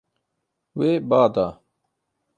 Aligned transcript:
Wê 0.77 0.91
ba 1.09 1.21
da. 1.33 1.47